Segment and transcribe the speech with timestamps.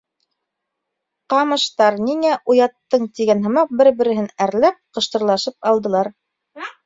[1.33, 6.11] Ҡамыштар: «Ниңә уяттың?»- тигән һымаҡ, бер-береһен әрләп, ҡыштырлашып алдылар.